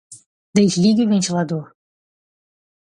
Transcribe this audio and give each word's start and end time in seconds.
Desligue 0.55 1.05
o 1.05 1.09
ventilador 1.13 1.65